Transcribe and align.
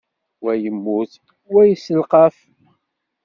Wa 0.43 0.53
yemmut, 0.61 1.11
wa 1.53 1.61
yesselqaf. 1.69 2.35